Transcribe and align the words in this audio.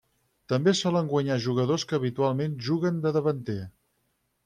També 0.53 0.73
solen 0.79 1.11
guanyar 1.11 1.37
jugadors 1.45 1.87
que 1.91 1.99
habitualment 2.01 2.59
juguen 2.71 3.01
de 3.07 3.17
davanter. 3.19 3.63